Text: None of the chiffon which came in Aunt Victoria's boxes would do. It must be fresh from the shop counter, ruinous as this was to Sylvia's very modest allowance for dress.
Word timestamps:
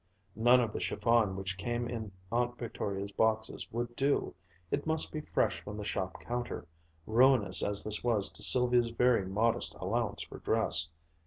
None 0.35 0.59
of 0.61 0.73
the 0.73 0.79
chiffon 0.79 1.35
which 1.35 1.59
came 1.59 1.87
in 1.87 2.11
Aunt 2.31 2.57
Victoria's 2.57 3.11
boxes 3.11 3.71
would 3.71 3.95
do. 3.95 4.33
It 4.71 4.87
must 4.87 5.11
be 5.11 5.21
fresh 5.21 5.61
from 5.61 5.77
the 5.77 5.85
shop 5.85 6.19
counter, 6.21 6.65
ruinous 7.05 7.61
as 7.61 7.83
this 7.83 8.03
was 8.03 8.31
to 8.31 8.41
Sylvia's 8.41 8.89
very 8.89 9.27
modest 9.27 9.75
allowance 9.75 10.23
for 10.23 10.39
dress. 10.39 10.89